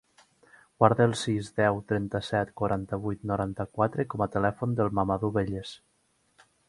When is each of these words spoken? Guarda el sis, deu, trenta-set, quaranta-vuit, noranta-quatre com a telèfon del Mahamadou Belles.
Guarda 0.83 1.05
el 1.09 1.11
sis, 1.23 1.49
deu, 1.59 1.81
trenta-set, 1.91 2.53
quaranta-vuit, 2.61 3.21
noranta-quatre 3.33 4.07
com 4.15 4.25
a 4.27 4.29
telèfon 4.37 4.75
del 4.81 4.91
Mahamadou 5.01 5.35
Belles. 5.37 5.77